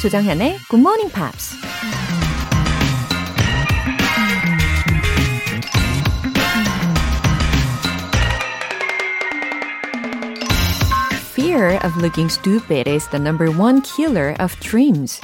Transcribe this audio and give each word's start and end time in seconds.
조정현의 0.00 0.56
Good 0.70 0.80
Morning 0.80 1.12
Pops. 1.12 1.54
Fear 11.34 11.78
of 11.84 11.98
looking 12.00 12.32
stupid 12.32 12.88
is 12.88 13.06
the 13.10 13.20
number 13.20 13.54
one 13.54 13.82
killer 13.82 14.34
of 14.40 14.58
dreams. 14.60 15.20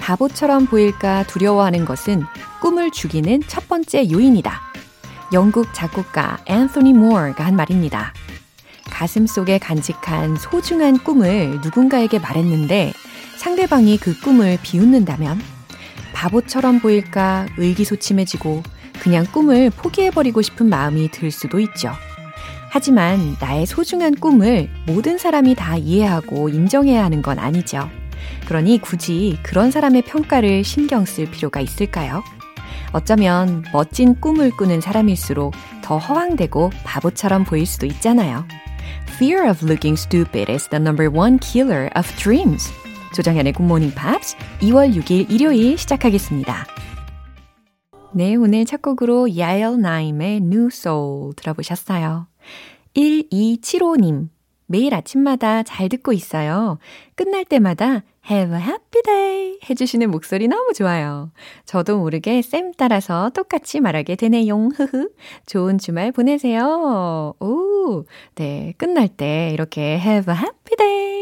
바보처럼 0.00 0.64
보일까 0.64 1.24
두려워하는 1.24 1.84
것은 1.84 2.24
꿈을 2.62 2.90
죽이는 2.90 3.42
첫 3.46 3.68
번째 3.68 4.10
요인이다. 4.10 4.62
영국 5.34 5.74
작곡가 5.74 6.38
앤소니 6.46 6.94
모어가 6.94 7.44
한 7.44 7.54
말입니다. 7.54 8.14
가슴 8.90 9.26
속에 9.26 9.58
간직한 9.58 10.36
소중한 10.36 10.96
꿈을 10.96 11.60
누군가에게 11.62 12.18
말했는데 12.18 12.94
상대방이 13.36 13.98
그 13.98 14.18
꿈을 14.20 14.58
비웃는다면 14.62 15.40
바보처럼 16.12 16.80
보일까 16.80 17.46
의기소침해지고 17.58 18.62
그냥 19.00 19.24
꿈을 19.30 19.70
포기해버리고 19.70 20.42
싶은 20.42 20.66
마음이 20.66 21.10
들 21.10 21.30
수도 21.30 21.60
있죠. 21.60 21.92
하지만 22.70 23.36
나의 23.40 23.66
소중한 23.66 24.14
꿈을 24.14 24.68
모든 24.86 25.18
사람이 25.18 25.54
다 25.54 25.76
이해하고 25.76 26.48
인정해야 26.48 27.04
하는 27.04 27.22
건 27.22 27.38
아니죠. 27.38 27.88
그러니 28.46 28.80
굳이 28.80 29.38
그런 29.42 29.70
사람의 29.70 30.02
평가를 30.02 30.64
신경 30.64 31.04
쓸 31.04 31.30
필요가 31.30 31.60
있을까요? 31.60 32.22
어쩌면 32.92 33.64
멋진 33.72 34.18
꿈을 34.20 34.50
꾸는 34.50 34.80
사람일수록 34.80 35.54
더 35.82 35.98
허황되고 35.98 36.70
바보처럼 36.84 37.44
보일 37.44 37.66
수도 37.66 37.86
있잖아요. 37.86 38.46
Fear 39.16 39.48
of 39.48 39.64
looking 39.64 39.98
stupid 39.98 40.50
is 40.50 40.68
the 40.68 40.80
number 40.80 41.10
one 41.10 41.38
killer 41.38 41.90
of 41.96 42.10
dreams. 42.16 42.72
조정현의 43.16 43.54
굿모닝 43.54 43.92
팝스 43.94 44.36
2월 44.60 44.94
6일 44.94 45.30
일요일 45.30 45.78
시작하겠습니다. 45.78 46.66
네, 48.12 48.34
오늘 48.34 48.66
첫 48.66 48.82
곡으로 48.82 49.38
야엘 49.38 49.80
나임의 49.80 50.36
New 50.36 50.66
Soul 50.66 51.32
들어보셨어요. 51.34 52.26
1275님, 52.94 54.28
매일 54.66 54.94
아침마다 54.94 55.62
잘 55.62 55.88
듣고 55.88 56.12
있어요. 56.12 56.78
끝날 57.14 57.46
때마다 57.46 58.02
Have 58.30 58.54
a 58.54 58.60
happy 58.60 59.02
day 59.02 59.58
해주시는 59.70 60.10
목소리 60.10 60.46
너무 60.46 60.74
좋아요. 60.74 61.30
저도 61.64 61.96
모르게 61.96 62.42
쌤 62.42 62.72
따라서 62.76 63.30
똑같이 63.30 63.80
말하게 63.80 64.16
되네요. 64.16 64.68
흐흐. 64.76 65.08
좋은 65.46 65.78
주말 65.78 66.12
보내세요. 66.12 67.32
오, 67.40 68.04
네. 68.34 68.74
끝날 68.76 69.08
때 69.08 69.52
이렇게 69.54 69.98
Have 69.98 70.34
a 70.34 70.38
happy 70.38 70.76
day 70.76 71.15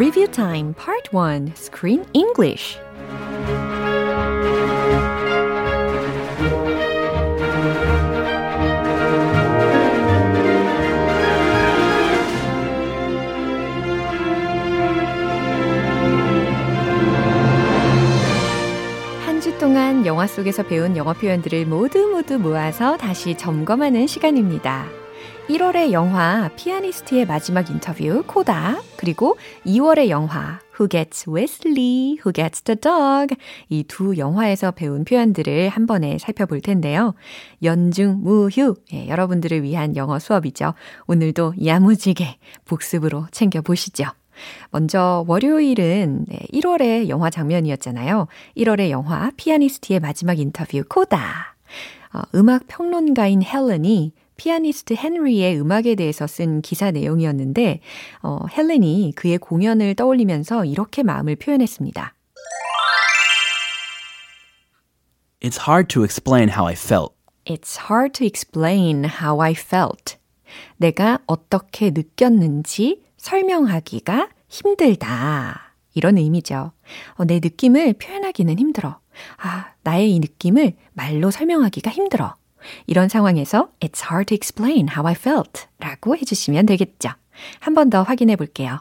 Review 0.00 0.28
Time 0.28 0.72
Part 0.72 1.12
1 1.12 1.52
Screen 1.54 2.06
English 2.14 2.78
동안 19.58 20.06
영화 20.06 20.26
속에서 20.26 20.62
배운 20.62 20.96
영어 20.96 21.12
표현들을 21.12 21.66
모두 21.66 22.08
모두 22.08 22.38
모아서 22.38 22.96
다시 22.96 23.36
점검하는 23.36 24.06
시간입니다. 24.06 24.99
1월의 25.48 25.92
영화 25.92 26.48
피아니스트의 26.56 27.26
마지막 27.26 27.70
인터뷰 27.70 28.22
코다 28.26 28.80
그리고 28.96 29.36
2월의 29.66 30.08
영화 30.08 30.60
Who 30.74 30.88
Gets 30.88 31.28
Wesley, 31.28 32.18
Who 32.24 32.32
Gets 32.32 32.62
the 32.62 32.76
Dog 32.78 33.34
이 33.68 33.82
두 33.82 34.16
영화에서 34.16 34.70
배운 34.70 35.04
표현들을 35.04 35.68
한 35.68 35.86
번에 35.86 36.18
살펴볼 36.18 36.60
텐데요. 36.60 37.14
연중 37.62 38.20
무휴 38.22 38.76
예, 38.92 39.08
여러분들을 39.08 39.62
위한 39.62 39.96
영어 39.96 40.18
수업이죠. 40.18 40.74
오늘도 41.06 41.54
야무지게 41.64 42.38
복습으로 42.64 43.26
챙겨 43.32 43.60
보시죠. 43.60 44.04
먼저 44.70 45.24
월요일은 45.28 46.26
1월의 46.52 47.08
영화 47.08 47.28
장면이었잖아요. 47.28 48.28
1월의 48.56 48.90
영화 48.90 49.30
피아니스트의 49.36 50.00
마지막 50.00 50.38
인터뷰 50.38 50.82
코다. 50.88 51.56
어, 52.12 52.22
음악 52.34 52.66
평론가인 52.66 53.42
헬렌이 53.42 54.12
피아니스트 54.40 54.94
헨리의 54.94 55.60
음악에 55.60 55.94
대해서 55.96 56.26
쓴 56.26 56.62
기사 56.62 56.90
내용이었는데 56.90 57.80
어, 58.22 58.46
헬렌이 58.50 59.12
그의 59.14 59.36
공연을 59.36 59.94
떠올리면서 59.94 60.64
이렇게 60.64 61.02
마음을 61.02 61.36
표현했습니다. 61.36 62.14
It's 65.42 65.68
hard 65.68 65.88
to 65.92 66.02
explain 66.04 66.48
how 66.48 66.66
I 66.66 66.72
felt. 66.72 67.14
It's 67.44 67.78
hard 67.90 68.12
to 68.14 68.26
explain 68.26 69.04
how 69.04 69.42
I 69.42 69.52
felt. 69.52 70.16
내가 70.78 71.18
어떻게 71.26 71.90
느꼈는지 71.90 73.02
설명하기가 73.18 74.30
힘들다. 74.48 75.74
이런 75.92 76.16
의미죠. 76.16 76.72
어, 77.16 77.24
내 77.26 77.40
느낌을 77.42 77.92
표현하기는 77.94 78.58
힘들어. 78.58 79.00
아, 79.36 79.74
나의 79.82 80.14
이 80.14 80.18
느낌을 80.18 80.76
말로 80.94 81.30
설명하기가 81.30 81.90
힘들어. 81.90 82.39
이런 82.87 83.09
상황에서 83.09 83.69
It's 83.79 84.09
hard 84.09 84.27
to 84.27 84.35
explain 84.35 84.89
how 84.89 85.07
I 85.07 85.13
felt 85.13 85.67
라고 85.79 86.15
해주시면 86.15 86.65
되겠죠. 86.65 87.09
한 87.59 87.73
번 87.73 87.89
더 87.89 88.03
확인해 88.03 88.35
볼게요. 88.35 88.79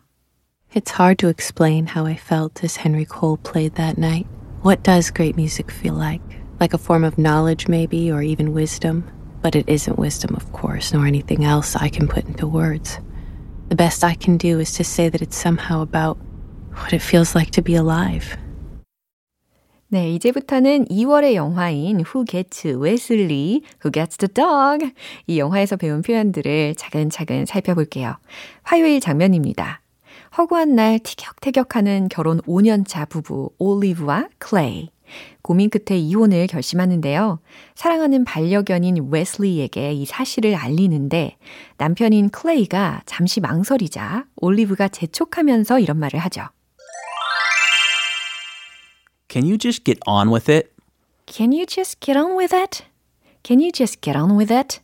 It's 0.75 0.99
hard 0.99 1.19
to 1.19 1.29
explain 1.29 1.87
how 1.95 2.07
I 2.07 2.15
felt 2.17 2.65
as 2.65 2.79
Henry 2.83 3.05
Cole 3.05 3.37
played 3.39 3.77
that 3.77 3.99
night. 3.99 4.27
What 4.63 4.83
does 4.83 5.11
great 5.11 5.37
music 5.37 5.71
feel 5.71 5.95
like? 5.95 6.23
Like 6.59 6.75
a 6.75 6.79
form 6.79 7.05
of 7.05 7.19
knowledge, 7.19 7.69
maybe, 7.69 8.11
or 8.11 8.23
even 8.23 8.55
wisdom? 8.55 9.05
But 9.43 9.55
it 9.55 9.69
isn't 9.69 9.99
wisdom, 9.99 10.35
of 10.35 10.51
course, 10.53 10.93
nor 10.93 11.07
anything 11.07 11.45
else 11.45 11.77
I 11.77 11.89
can 11.91 12.09
put 12.09 12.25
into 12.27 12.47
words. 12.47 12.99
The 13.69 13.77
best 13.77 14.03
I 14.03 14.15
can 14.15 14.37
do 14.37 14.59
is 14.59 14.73
to 14.75 14.85
say 14.85 15.09
that 15.09 15.21
it's 15.23 15.37
somehow 15.37 15.83
about 15.83 16.19
what 16.75 16.93
it 16.93 17.03
feels 17.03 17.35
like 17.35 17.51
to 17.53 17.63
be 17.63 17.75
alive. 17.75 18.37
네, 19.92 20.14
이제부터는 20.14 20.86
2월의 20.86 21.34
영화인 21.34 22.04
Who 22.06 22.24
Gets 22.24 22.68
Wesley, 22.68 23.62
Who 23.84 23.92
Gets 23.92 24.18
the 24.18 24.32
Dog 24.32 24.94
이 25.26 25.40
영화에서 25.40 25.78
배운 25.78 26.04
표현들을 26.04 26.76
차근차근 26.76 27.48
살펴볼게요. 27.48 28.16
화요일 28.62 29.00
장면입니다. 29.00 29.82
허구한 30.38 30.76
날 30.76 31.00
티격태격하는 31.00 32.08
결혼 32.10 32.40
5년차 32.42 33.10
부부 33.10 33.50
올리브와 33.58 34.28
클레이. 34.38 34.92
고민 35.42 35.72
끝에 35.72 35.98
이혼을 35.98 36.46
결심하는데요. 36.46 37.40
사랑하는 37.74 38.26
반려견인 38.26 39.10
웨슬리에게 39.10 39.94
이 39.94 40.06
사실을 40.06 40.54
알리는데 40.54 41.38
남편인 41.80 42.30
클레이가 42.30 43.02
잠시 43.08 43.40
망설이자 43.40 44.26
올리브가 44.36 44.90
재촉하면서 44.90 45.80
이런 45.80 45.98
말을 45.98 46.20
하죠. 46.20 46.44
Can 49.29 49.45
you 49.47 49.57
just 49.57 49.85
get 49.85 49.99
on 50.07 50.31
with 50.31 50.49
it? 50.51 50.73
Can 51.27 51.53
you 51.53 51.67
just 51.67 52.01
get 52.01 52.17
on 52.17 52.37
with 52.37 52.55
it? 52.55 52.83
Can 53.43 53.61
you 53.61 53.71
just 53.73 54.01
get 54.01 54.17
on 54.17 54.37
with 54.37 54.53
it? 54.53 54.81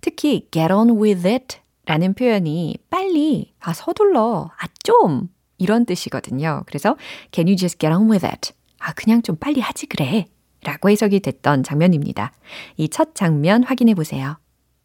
특히 0.00 0.46
get 0.50 0.72
on 0.72 0.90
with 1.00 1.26
it 1.26 1.58
라는 1.86 2.14
표현이 2.14 2.76
빨리, 2.90 3.52
아, 3.60 3.72
서둘러, 3.72 4.50
아, 4.58 4.66
좀, 4.84 5.28
이런 5.58 5.84
뜻이거든요. 5.86 6.62
그래서 6.66 6.96
can 7.32 7.48
you 7.48 7.56
just 7.56 7.78
get 7.78 7.92
on 7.94 8.10
with 8.10 8.24
it? 8.26 8.52
아, 8.78 8.92
그냥 8.92 9.22
좀 9.22 9.36
빨리 9.36 9.60
하지 9.60 9.86
그래. 9.86 10.26
라고 10.62 10.90
해석이 10.90 11.20
됐던 11.20 11.62
장면입니다. 11.62 12.32
이 12.76 12.88
첫 12.88 13.14
장면 13.14 13.62
확인해 13.64 13.94
보세요. 13.94 14.36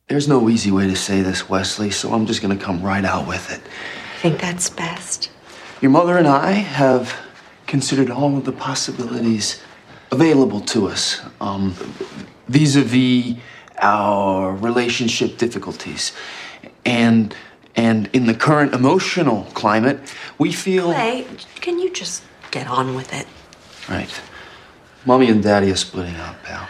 There's 0.07 0.27
no 0.29 0.49
easy 0.49 0.71
way 0.71 0.87
to 0.87 0.95
say 0.95 1.21
this, 1.21 1.49
Wesley, 1.49 1.89
so 1.89 2.09
I'm 2.13 2.25
just 2.25 2.41
going 2.41 2.55
to 2.57 2.63
come 2.63 2.81
right 2.81 3.03
out 3.05 3.27
with 3.27 3.51
it. 3.51 3.61
I 4.17 4.21
think 4.21 4.39
that's 4.39 4.69
best. 4.69 5.29
Your 5.81 5.91
mother 5.91 6.17
and 6.17 6.27
I 6.27 6.53
have 6.53 7.11
considered 7.69 8.09
all 8.09 8.37
of 8.37 8.45
the 8.45 8.51
possibilities 8.51 9.61
available 10.11 10.61
to 10.61 10.87
us 10.87 11.21
um, 11.41 11.73
vis-a-vis 12.47 13.37
our 13.81 14.53
relationship 14.55 15.37
difficulties. 15.37 16.13
And 16.85 17.33
and 17.75 18.07
in 18.13 18.25
the 18.25 18.33
current 18.33 18.73
emotional 18.73 19.47
climate, 19.53 19.99
we 20.37 20.51
feel 20.53 20.91
Hey, 20.93 21.25
can 21.59 21.77
you 21.79 21.91
just 21.91 22.23
get 22.51 22.67
on 22.67 22.95
with 22.95 23.11
it? 23.13 23.27
right. 23.89 24.09
Mommy 25.05 25.29
and 25.29 25.43
Daddy 25.43 25.69
are 25.71 25.75
splitting 25.75 26.15
up, 26.15 26.41
pal. 26.43 26.65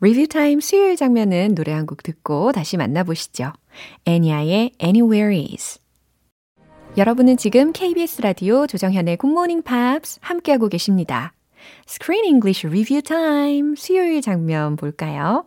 리뷰 0.00 0.26
타임 0.26 0.60
수요일 0.60 0.96
장면은 0.96 1.54
노래 1.54 1.72
한 1.72 1.86
곡 1.86 2.02
듣고 2.02 2.52
다시 2.52 2.76
만나보시죠. 2.76 3.52
애니아의 4.06 4.72
Anywhere 4.82 5.32
Is. 5.34 5.78
여러분은 6.99 7.37
지금 7.37 7.71
KBS 7.71 8.23
라디오 8.23 8.67
조정현의 8.67 9.15
굿모닝 9.15 9.61
팝스 9.61 10.19
함께하고 10.21 10.67
계십니다. 10.67 11.31
Screen 11.87 12.25
English 12.25 12.67
Review 12.67 13.01
Time 13.01 13.75
수요일 13.77 14.21
장면 14.21 14.75
볼까요? 14.75 15.45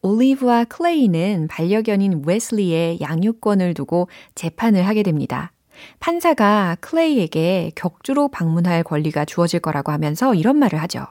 올리브와 0.00 0.64
클레이는 0.64 1.48
반려견인 1.48 2.22
웨슬리의 2.24 3.00
양육권을 3.02 3.74
두고 3.74 4.08
재판을 4.34 4.88
하게 4.88 5.02
됩니다. 5.02 5.52
판사가 6.00 6.78
클레이에게 6.80 7.72
격주로 7.74 8.28
방문할 8.28 8.82
권리가 8.82 9.26
주어질 9.26 9.60
거라고 9.60 9.92
하면서 9.92 10.34
이런 10.34 10.56
말을 10.56 10.80
하죠. 10.84 11.06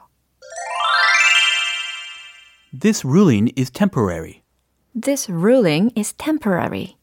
This 2.81 3.05
ruling 3.05 3.53
is 3.55 3.69
temporary. 3.69 4.41
This 4.99 5.31
ruling 5.31 5.93
is 5.95 6.15
temporary. 6.15 6.95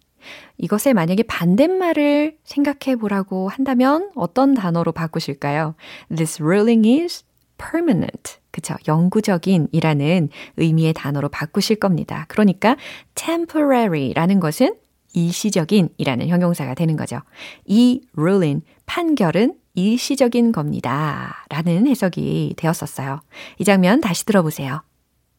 이것의 0.60 0.94
만약에 0.94 1.22
반대말을 1.22 2.36
생각해 2.44 2.96
보라고 2.96 3.48
한다면 3.48 4.10
어떤 4.14 4.54
단어로 4.54 4.92
바꾸실까요? 4.92 5.74
This 6.14 6.42
ruling 6.42 6.86
is 6.86 7.24
permanent. 7.58 8.38
그쵸. 8.50 8.74
영구적인 8.86 9.68
이라는 9.72 10.28
의미의 10.56 10.92
단어로 10.92 11.28
바꾸실 11.30 11.76
겁니다. 11.76 12.26
그러니까 12.28 12.76
temporary라는 13.14 14.40
것은 14.40 14.74
일시적인 15.12 15.88
이라는 15.96 16.28
형용사가 16.28 16.74
되는 16.74 16.96
거죠. 16.96 17.20
이 17.64 18.02
ruling, 18.16 18.64
판결은 18.86 19.54
일시적인 19.74 20.52
겁니다. 20.52 21.44
라는 21.48 21.86
해석이 21.86 22.54
되었었어요. 22.56 23.20
이 23.58 23.64
장면 23.64 24.00
다시 24.00 24.24
들어보세요. 24.24 24.82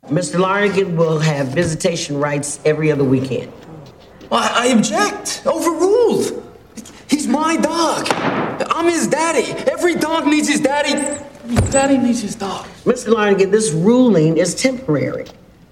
Mr. 0.10 0.40
Larnigan 0.40 0.98
will 0.98 1.22
have 1.22 1.54
visitation 1.54 2.20
rights 2.20 2.60
every 2.66 2.92
other 2.92 3.08
weekend. 3.08 3.52
I, 4.31 4.65
I 4.65 4.67
object. 4.69 5.43
Overruled. 5.47 6.43
He's 7.09 7.27
my 7.27 7.57
dog. 7.57 8.09
I'm 8.71 8.87
his 8.87 9.07
daddy. 9.07 9.53
Every 9.71 9.95
dog 9.95 10.27
needs 10.27 10.49
his 10.49 10.61
daddy. 10.61 10.95
Daddy 11.71 11.99
needs 11.99 12.23
his 12.23 12.35
dog. 12.35 12.67
Mr. 12.85 13.15
Larnigan, 13.15 13.51
this 13.51 13.71
ruling 13.73 14.39
is 14.39 14.55
temporary. 14.55 15.27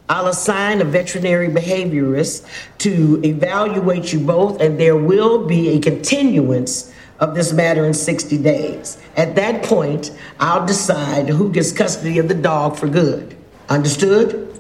I'll 0.09 0.29
assign 0.29 0.81
a 0.81 0.85
veterinary 0.85 1.49
behaviorist 1.49 2.47
to 2.79 3.21
evaluate 3.25 4.13
you 4.13 4.21
both, 4.21 4.61
and 4.61 4.79
there 4.79 4.97
will 4.97 5.47
be 5.47 5.71
a 5.71 5.81
continuance 5.81 6.93
of 7.21 7.35
this 7.35 7.53
matter 7.53 7.87
in 7.87 7.95
60 7.95 8.39
days. 8.39 8.99
At 9.17 9.35
that 9.37 9.65
point, 9.65 10.13
I'll 10.39 10.67
decide 10.67 11.29
who 11.29 11.51
gets 11.51 11.73
custody 11.73 12.19
of 12.19 12.29
the 12.29 12.35
dog 12.35 12.77
for 12.77 12.87
good. 12.89 13.37
Understood? 13.71 14.53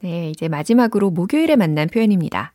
네, 0.00 0.30
이제 0.30 0.48
마지막으로 0.48 1.10
목요일에 1.10 1.56
만난 1.56 1.88
표현입니다. 1.88 2.53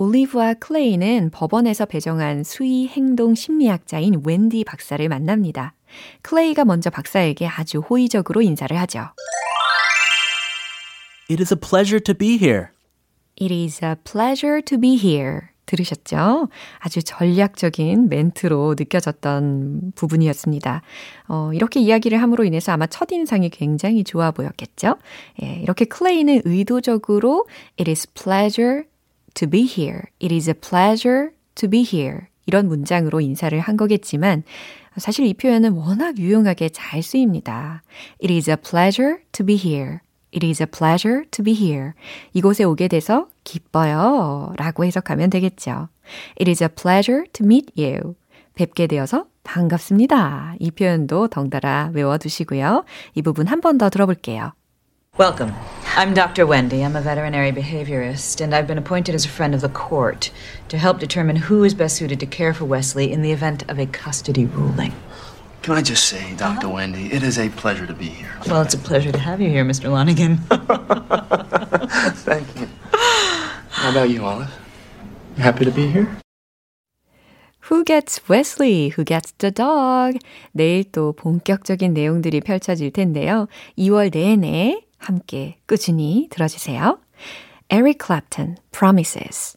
올리브와 0.00 0.54
클레이는 0.54 1.28
법원에서 1.30 1.84
배정한 1.84 2.42
수의 2.42 2.88
행동 2.88 3.34
심리학자인 3.34 4.22
웬디 4.24 4.64
박사를 4.64 5.06
만납니다. 5.06 5.74
클레이가 6.22 6.64
먼저 6.64 6.88
박사에게 6.88 7.46
아주 7.46 7.80
호의적으로 7.80 8.40
인사를 8.40 8.74
하죠. 8.80 9.10
It 11.30 11.42
is 11.42 11.52
a 11.52 11.60
pleasure 11.60 12.02
to 12.02 12.14
be 12.14 12.38
here. 12.38 12.68
It 13.38 13.52
is 13.52 13.84
a 13.84 13.94
pleasure 14.02 14.62
to 14.62 14.80
be 14.80 14.96
here. 14.96 15.40
들으셨죠? 15.66 16.48
아주 16.78 17.02
전략적인 17.02 18.08
멘트로 18.08 18.76
느껴졌던 18.78 19.92
부분이었습니다. 19.96 20.80
어, 21.28 21.50
이렇게 21.52 21.78
이야기를 21.78 22.20
함으로 22.22 22.44
인해서 22.44 22.72
아마 22.72 22.86
첫인상이 22.86 23.50
굉장히 23.50 24.02
좋아 24.02 24.30
보였겠죠? 24.30 24.96
예, 25.42 25.60
이렇게 25.62 25.84
클레이는 25.84 26.40
의도적으로 26.46 27.46
It 27.78 27.90
is 27.90 28.10
pleasure 28.14 28.84
to 29.34 29.48
be 29.48 29.62
here. 29.62 30.04
It 30.20 30.34
is 30.34 30.48
a 30.48 30.54
pleasure 30.54 31.30
to 31.56 31.68
be 31.68 31.80
here. 31.80 32.26
이런 32.46 32.66
문장으로 32.68 33.20
인사를 33.20 33.58
한 33.60 33.76
거겠지만 33.76 34.42
사실 34.96 35.26
이 35.26 35.34
표현은 35.34 35.72
워낙 35.72 36.18
유용하게 36.18 36.70
잘 36.70 37.02
쓰입니다. 37.02 37.82
It 38.22 38.32
is 38.32 38.50
a 38.50 38.56
pleasure 38.56 39.18
to 39.32 39.46
be 39.46 39.54
here. 39.56 39.98
It 40.32 40.46
is 40.46 40.62
a 40.62 40.66
pleasure 40.66 41.24
to 41.30 41.44
be 41.44 41.54
here. 41.54 41.92
이곳에 42.32 42.64
오게 42.64 42.88
돼서 42.88 43.28
기뻐요. 43.44 44.52
라고 44.56 44.84
해석하면 44.84 45.30
되겠죠. 45.30 45.88
It 46.40 46.48
is 46.50 46.62
a 46.62 46.68
pleasure 46.68 47.24
to 47.32 47.44
meet 47.44 47.72
you. 47.76 48.14
뵙게 48.54 48.86
되어서 48.88 49.26
반갑습니다. 49.44 50.54
이 50.58 50.70
표현도 50.70 51.28
덩달아 51.28 51.90
외워두시고요. 51.94 52.84
이 53.14 53.22
부분 53.22 53.46
한 53.46 53.60
번 53.60 53.78
더 53.78 53.88
들어볼게요. 53.90 54.52
Welcome. 55.19 55.53
I'm 55.95 56.13
Dr. 56.13 56.45
Wendy. 56.45 56.83
I'm 56.83 56.95
a 56.95 57.01
veterinary 57.01 57.51
behaviorist, 57.51 58.41
and 58.41 58.53
I've 58.53 58.67
been 58.67 58.77
appointed 58.77 59.15
as 59.15 59.23
a 59.23 59.29
friend 59.29 59.55
of 59.55 59.61
the 59.61 59.69
court 59.69 60.29
to 60.67 60.77
help 60.77 60.99
determine 60.99 61.37
who 61.37 61.63
is 61.63 61.73
best 61.73 61.95
suited 61.95 62.19
to 62.19 62.25
care 62.25 62.53
for 62.53 62.65
Wesley 62.65 63.11
in 63.11 63.21
the 63.21 63.31
event 63.31 63.63
of 63.69 63.79
a 63.79 63.85
custody 63.85 64.45
ruling. 64.45 64.91
Can 65.61 65.73
I 65.73 65.81
just 65.81 66.05
say, 66.05 66.35
doctor 66.35 66.67
Wendy, 66.67 67.13
it 67.13 67.23
is 67.23 67.39
a 67.39 67.49
pleasure 67.49 67.87
to 67.87 67.93
be 67.93 68.09
here. 68.09 68.29
Well, 68.45 68.61
it's 68.61 68.73
a 68.73 68.77
pleasure 68.77 69.11
to 69.11 69.17
have 69.17 69.39
you 69.39 69.49
here, 69.49 69.63
Mr. 69.63 69.89
Lonigan. 69.89 70.37
Thank 72.17 72.59
you. 72.59 72.67
How 73.69 73.91
about 73.91 74.09
you, 74.09 74.23
Olive? 74.23 74.53
You 75.37 75.43
happy 75.43 75.65
to 75.65 75.71
be 75.71 75.87
here? 75.87 76.07
Who 77.61 77.83
gets 77.83 78.29
Wesley? 78.29 78.89
Who 78.89 79.03
gets 79.03 79.31
the 79.39 79.49
dog? 79.49 80.19
내일 80.51 80.91
또 80.91 81.13
본격적인 81.13 81.93
내용들이 81.93 82.41
펼쳐질 82.41 82.91
텐데요. 82.91 83.47
2월 83.77 84.11
내내 84.13 84.81
함께 85.00 85.56
꾸준히 85.66 86.28
들어주세요. 86.30 87.00
Eric 87.72 87.98
Clapton, 88.04 88.56
Promises. 88.70 89.56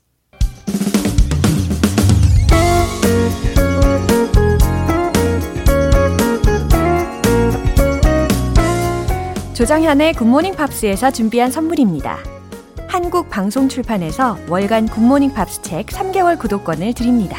조장현의 9.54 10.14
굿모닝 10.14 10.56
팝스에서 10.56 11.12
준비한 11.12 11.52
선물입니다. 11.52 12.18
한국 12.88 13.30
방송 13.30 13.70
출판에서 13.70 14.38
월간 14.50 14.88
굿모닝 14.88 15.34
팝스 15.34 15.62
책 15.62 15.88
3개월 15.88 16.40
구독권을 16.40 16.94
드립니다. 16.94 17.38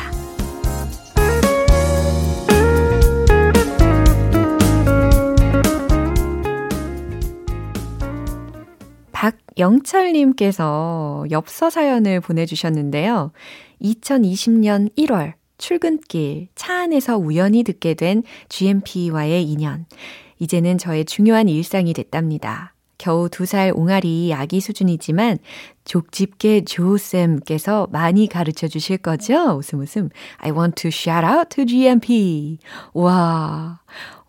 영철님께서 9.58 11.26
엽서 11.30 11.70
사연을 11.70 12.20
보내주셨는데요. 12.20 13.32
2020년 13.82 14.90
1월 14.96 15.34
출근길 15.58 16.48
차 16.54 16.82
안에서 16.82 17.16
우연히 17.16 17.62
듣게 17.62 17.94
된 17.94 18.22
GMP와의 18.48 19.44
인연. 19.44 19.86
이제는 20.38 20.78
저의 20.78 21.04
중요한 21.04 21.48
일상이 21.48 21.92
됐답니다. 21.92 22.74
겨우 22.98 23.28
두 23.28 23.44
살 23.44 23.72
옹알이 23.74 24.32
아기 24.34 24.60
수준이지만 24.60 25.38
족집게 25.84 26.64
조쌤께서 26.64 27.88
많이 27.90 28.28
가르쳐 28.28 28.66
주실 28.68 28.98
거죠? 28.98 29.56
웃음 29.58 29.80
웃음. 29.80 30.08
I 30.38 30.50
want 30.52 30.74
to 30.82 30.88
shout 30.88 31.26
out 31.26 31.48
to 31.54 31.66
GMP. 31.66 32.58
와. 32.94 33.80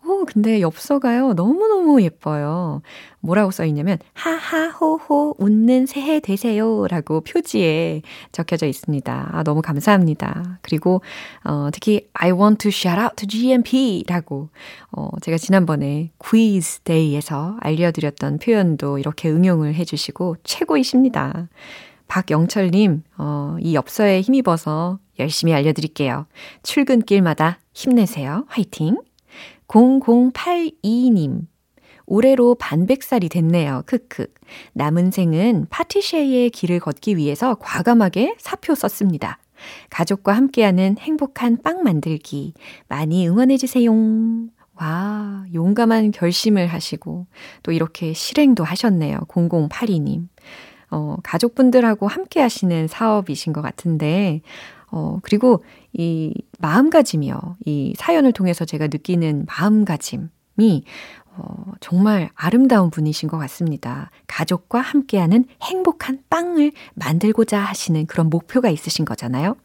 오, 0.06 0.24
근데 0.24 0.60
엽서가요, 0.60 1.32
너무너무 1.32 2.00
예뻐요. 2.00 2.80
뭐라고 3.20 3.50
써있냐면, 3.50 3.98
하하호호, 4.14 5.34
웃는 5.38 5.86
새해 5.86 6.20
되세요. 6.20 6.86
라고 6.86 7.22
표지에 7.22 8.02
적혀져 8.30 8.66
있습니다. 8.66 9.30
아, 9.32 9.42
너무 9.42 9.62
감사합니다. 9.62 10.60
그리고, 10.62 11.02
어, 11.44 11.70
특히, 11.72 12.06
I 12.12 12.30
want 12.30 12.58
to 12.58 12.68
shout 12.68 13.00
out 13.00 13.16
to 13.16 13.26
GMP. 13.26 14.04
라고, 14.06 14.48
어, 14.92 15.08
제가 15.22 15.38
지난번에 15.38 16.10
quiz 16.18 16.80
day에서 16.84 17.56
알려드렸던 17.60 18.38
표현도 18.38 18.98
이렇게 18.98 19.28
응용을 19.28 19.74
해주시고, 19.74 20.36
최고이십니다. 20.44 21.48
박영철님, 22.06 23.02
어, 23.18 23.56
이 23.60 23.74
엽서에 23.74 24.20
힘입어서 24.20 25.00
열심히 25.18 25.52
알려드릴게요. 25.52 26.26
출근길마다 26.62 27.58
힘내세요. 27.74 28.44
화이팅! 28.46 28.98
0082님. 29.68 31.46
올해로 32.06 32.54
반백살이 32.54 33.28
됐네요. 33.28 33.82
크크. 33.86 34.26
남은 34.74 35.10
생은 35.10 35.66
파티쉐이의 35.70 36.50
길을 36.50 36.80
걷기 36.80 37.16
위해서 37.16 37.56
과감하게 37.56 38.36
사표 38.38 38.74
썼습니다. 38.74 39.38
가족과 39.90 40.34
함께하는 40.34 40.98
행복한 40.98 41.60
빵 41.62 41.82
만들기 41.82 42.54
많이 42.88 43.26
응원해주세요. 43.28 43.90
와, 44.74 45.44
용감한 45.54 46.10
결심을 46.12 46.66
하시고 46.66 47.26
또 47.62 47.72
이렇게 47.72 48.12
실행도 48.12 48.62
하셨네요. 48.62 49.20
0082님. 49.28 50.28
어, 50.90 51.16
가족분들하고 51.24 52.06
함께 52.06 52.40
하시는 52.40 52.86
사업이신 52.86 53.52
것 53.52 53.62
같은데, 53.62 54.42
어, 54.96 55.18
그리고 55.20 55.62
이 55.92 56.32
마음가짐이요. 56.58 57.36
이 57.66 57.92
사연을 57.98 58.32
통해서 58.32 58.64
제가 58.64 58.86
느끼는 58.86 59.44
마음가짐이 59.46 60.84
어, 61.38 61.72
정말 61.80 62.30
아름다운 62.34 62.88
분이신 62.88 63.28
것 63.28 63.36
같습니다. 63.36 64.10
가족과 64.26 64.80
함께하는 64.80 65.44
행복한 65.62 66.20
빵을 66.30 66.72
만들고자 66.94 67.60
하시는 67.60 68.06
그런 68.06 68.30
목표가 68.30 68.70
있으신 68.70 69.04
거잖아요. 69.04 69.56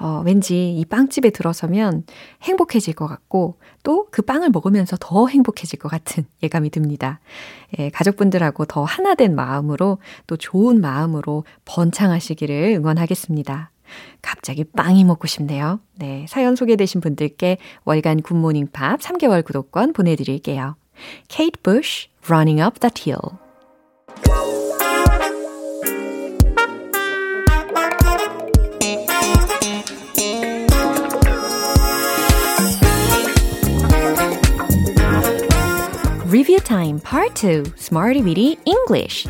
어, 0.00 0.20
왠지 0.26 0.74
이 0.74 0.84
빵집에 0.84 1.30
들어서면 1.30 2.02
행복해질 2.42 2.94
것 2.94 3.06
같고 3.06 3.58
또 3.84 4.02
그 4.12 4.22
빵을 4.22 4.50
먹으면서 4.50 4.96
더 5.00 5.26
행복해질 5.26 5.78
것 5.80 5.88
같은 5.88 6.24
예감이 6.44 6.70
듭니다. 6.70 7.18
예, 7.78 7.90
가족분들하고 7.90 8.66
더 8.66 8.84
하나 8.84 9.14
된 9.14 9.34
마음으로 9.34 9.98
또 10.28 10.36
좋은 10.36 10.80
마음으로 10.80 11.44
번창하시기를 11.64 12.74
응원하겠습니다. 12.76 13.71
갑자기 14.20 14.64
빵이 14.64 15.04
먹고 15.04 15.26
싶네요. 15.26 15.80
네, 15.94 16.26
사연 16.28 16.56
소개되신 16.56 17.00
분들께 17.00 17.58
월간 17.84 18.22
굿모닝 18.22 18.68
팝 18.72 19.00
3개월 19.00 19.44
구독권 19.44 19.92
보내드릴게요. 19.92 20.76
Kate 21.28 21.60
Bush, 21.62 22.08
Running 22.28 22.60
Up 22.60 22.80
That 22.80 23.02
Hill. 23.04 23.38
Review 36.32 36.60
Time 36.60 36.98
Part 36.98 37.34
2 37.34 37.74
Smarty 37.76 38.22
Weedy 38.22 38.58
English 38.64 39.26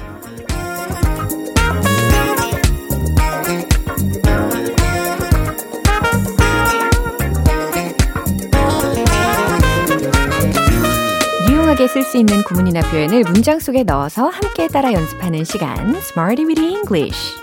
유용하게 11.82 11.88
쓸 11.88 12.02
수 12.04 12.16
있는 12.16 12.44
구문이나 12.44 12.80
표현을 12.90 13.24
문장 13.24 13.58
속에 13.58 13.82
넣어서 13.82 14.28
함께 14.28 14.68
따라 14.68 14.92
연습하는 14.92 15.42
시간 15.42 15.94
Smarty 15.96 16.46
Weedy 16.46 16.74
English 16.74 17.34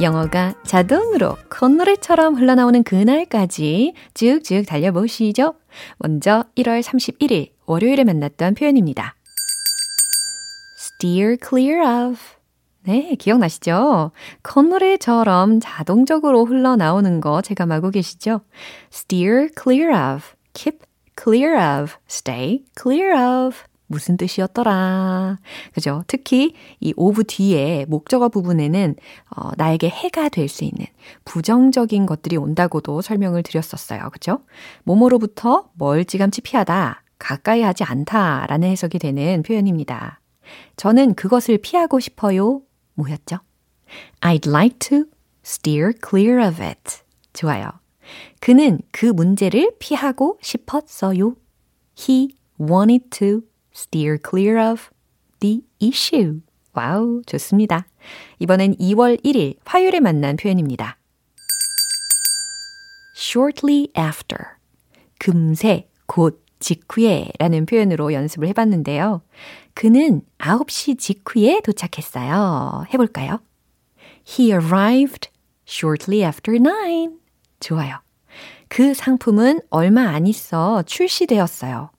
영어가 0.00 0.54
자동으로 0.62 1.36
콧노래처럼 1.48 2.34
흘러나오는 2.34 2.82
그날까지 2.82 3.94
쭉쭉 4.12 4.66
달려보시죠. 4.66 5.54
먼저 5.96 6.44
1월 6.56 6.82
31일 6.82 7.52
월요일에 7.64 8.04
만났던 8.04 8.54
표현입니다. 8.54 9.16
steer 10.78 11.38
clear 11.42 11.80
of. 11.80 12.20
네, 12.82 13.14
기억나시죠? 13.18 14.12
콧노래처럼 14.42 15.60
자동적으로 15.60 16.44
흘러나오는 16.44 17.20
거 17.20 17.40
마고 17.66 17.90
계시죠? 17.90 18.42
steer 18.92 19.48
clear 19.58 19.90
of. 19.92 20.34
keep 20.52 20.80
clear 21.18 21.56
of. 21.56 21.94
stay 22.06 22.64
clear 22.78 23.14
of. 23.16 23.67
무슨 23.88 24.16
뜻이었더라. 24.16 25.38
그죠? 25.74 26.04
특히 26.06 26.54
이 26.80 26.94
of 26.96 27.24
뒤에 27.24 27.86
목적어 27.88 28.28
부분에는 28.28 28.94
어, 29.36 29.50
나에게 29.56 29.88
해가 29.88 30.28
될 30.28 30.48
수 30.48 30.64
있는 30.64 30.86
부정적인 31.24 32.06
것들이 32.06 32.36
온다고도 32.36 33.02
설명을 33.02 33.42
드렸었어요. 33.42 34.08
그죠? 34.12 34.40
몸으로부터 34.84 35.68
멀찌감치 35.74 36.40
피하다, 36.42 37.02
가까이 37.18 37.62
하지 37.62 37.84
않다 37.84 38.46
라는 38.48 38.68
해석이 38.68 38.98
되는 38.98 39.42
표현입니다. 39.42 40.20
저는 40.76 41.14
그것을 41.14 41.58
피하고 41.58 42.00
싶어요. 42.00 42.62
뭐였죠? 42.94 43.38
I'd 44.20 44.48
like 44.48 44.78
to 44.78 45.04
steer 45.44 45.92
clear 46.08 46.46
of 46.46 46.62
it. 46.62 47.02
좋아요. 47.32 47.70
그는 48.40 48.80
그 48.90 49.06
문제를 49.06 49.72
피하고 49.78 50.38
싶었어요. 50.40 51.34
He 51.98 52.34
wanted 52.60 53.10
to 53.10 53.42
steer 53.78 54.18
clear 54.18 54.58
of 54.58 54.90
the 55.38 55.62
issue. 55.80 56.40
와우, 56.72 57.22
좋습니다. 57.26 57.86
이번엔 58.40 58.76
2월 58.76 59.24
1일 59.24 59.56
화요일에 59.64 60.00
만난 60.00 60.36
표현입니다. 60.36 60.98
shortly 63.16 63.88
after. 63.96 64.56
금세, 65.18 65.88
곧, 66.06 66.44
직후에 66.60 67.30
라는 67.38 67.66
표현으로 67.66 68.12
연습을 68.12 68.48
해봤는데요. 68.48 69.22
그는 69.74 70.22
9시 70.38 70.98
직후에 70.98 71.60
도착했어요. 71.60 72.84
해볼까요? 72.92 73.40
He 74.26 74.50
arrived 74.50 75.30
shortly 75.68 76.24
after 76.24 76.58
9. 76.58 77.18
좋아요. 77.60 78.00
그 78.68 78.92
상품은 78.92 79.60
얼마 79.70 80.08
안 80.08 80.26
있어 80.26 80.82
출시되었어요. 80.82 81.90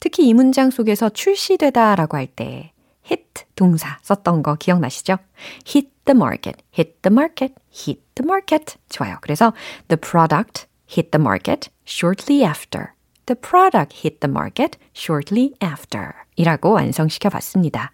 특히 0.00 0.26
이 0.28 0.34
문장 0.34 0.70
속에서 0.70 1.08
출시되다 1.08 1.94
라고 1.96 2.16
할 2.16 2.26
때 2.26 2.72
hit 3.04 3.44
동사 3.56 3.98
썼던 4.02 4.42
거 4.42 4.54
기억나시죠? 4.54 5.18
hit 5.66 5.90
the 6.04 6.16
market, 6.16 6.62
hit 6.76 6.94
the 7.02 7.12
market, 7.12 7.54
hit 7.72 8.00
the 8.14 8.24
market. 8.24 8.76
좋아요. 8.88 9.16
그래서 9.20 9.52
the 9.88 9.98
product 10.00 10.66
hit 10.90 11.10
the 11.10 11.20
market 11.20 11.70
shortly 11.86 12.44
after. 12.44 12.92
The 13.26 13.38
product 13.40 13.96
hit 14.06 14.20
the 14.20 14.30
market 14.30 14.78
shortly 14.96 15.52
after. 15.62 16.10
이라고 16.36 16.72
완성시켜 16.72 17.28
봤습니다. 17.28 17.92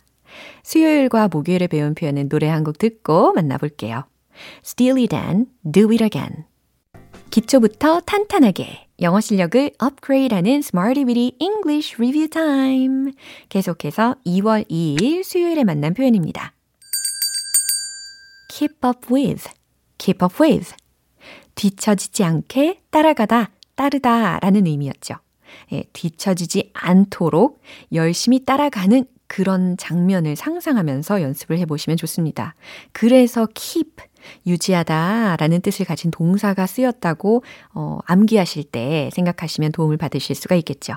수요일과 0.63 1.29
목요일에 1.29 1.67
배운 1.69 1.95
표현은 1.95 2.29
노래 2.29 2.49
한 2.49 2.65
곡 2.65 2.79
듣고 2.79 3.33
만나볼게요. 3.33 4.05
Steely 4.65 5.09
Dan, 5.09 5.47
Do 5.71 5.91
It 5.91 6.05
Again. 6.05 6.45
기초부터 7.39 8.01
탄탄하게 8.01 8.89
영어 9.01 9.21
실력을 9.21 9.71
업그레이드하는 9.79 10.55
Smarty 10.55 11.05
Weedy 11.05 11.37
English 11.39 11.95
Review 11.95 12.29
Time. 12.29 13.13
계속해서 13.49 14.17
2월 14.27 14.69
2일 14.69 15.23
수요일에 15.23 15.63
만난 15.63 15.95
표현입니다. 15.95 16.53
keep 18.51 18.75
up 18.85 19.15
with, 19.15 19.49
keep 19.99 20.25
up 20.25 20.43
with. 20.43 20.75
뒤처지지 21.55 22.25
않게 22.25 22.81
따라가다, 22.91 23.51
따르다 23.77 24.41
라는 24.41 24.67
의미였죠. 24.67 25.15
예, 25.73 25.85
뒤처지지 25.93 26.71
않도록 26.75 27.61
열심히 27.93 28.45
따라가는 28.45 29.05
그런 29.29 29.77
장면을 29.77 30.35
상상하면서 30.35 31.23
연습을 31.23 31.59
해보시면 31.59 31.97
좋습니다. 31.99 32.55
그래서 32.93 33.47
keep, 33.55 34.03
유지하다 34.47 35.37
라는 35.37 35.61
뜻을 35.61 35.87
가진 35.87 36.11
동사가 36.11 36.67
쓰였다고 36.67 37.45
어, 37.75 37.99
암기하실 38.07 38.65
때 38.65 39.11
생각하시면 39.13 39.73
도움을 39.73 39.97
받으실 39.97 40.35
수가 40.35 40.57
있겠죠. 40.57 40.95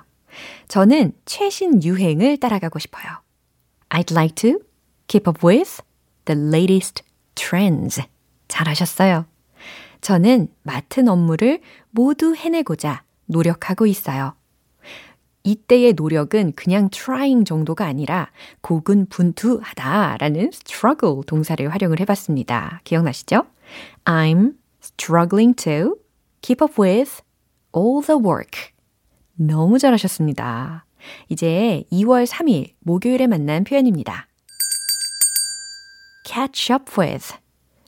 저는 0.67 1.11
최신 1.25 1.83
유행을 1.83 2.37
따라가고 2.37 2.79
싶어요. 2.79 3.03
I'd 3.89 4.11
like 4.11 4.35
to 4.35 4.59
keep 5.07 5.29
up 5.29 5.45
with 5.45 5.81
the 6.25 6.41
latest 6.41 7.03
trends. 7.35 8.01
잘하셨어요. 8.47 9.25
저는 9.99 10.47
맡은 10.63 11.07
업무를 11.07 11.61
모두 11.91 12.33
해내고자 12.33 13.03
노력하고 13.25 13.85
있어요. 13.85 14.35
이때의 15.43 15.93
노력은 15.93 16.53
그냥 16.55 16.89
trying 16.89 17.45
정도가 17.45 17.85
아니라 17.85 18.29
고군분투하다 18.61 20.17
라는 20.17 20.49
struggle 20.53 21.21
동사를 21.25 21.67
활용을 21.67 21.99
해봤습니다. 21.99 22.81
기억나시죠? 22.83 23.45
I'm 24.05 24.53
struggling 24.81 25.55
to 25.55 25.95
keep 26.41 26.63
up 26.63 26.81
with 26.81 27.21
all 27.75 28.05
the 28.05 28.19
work. 28.19 28.71
너무 29.35 29.79
잘하셨습니다. 29.79 30.85
이제 31.29 31.83
2월 31.91 32.27
3일 32.27 32.73
목요일에 32.79 33.27
만난 33.27 33.63
표현입니다. 33.63 34.27
catch 36.23 36.71
up 36.71 36.85
with. 36.99 37.33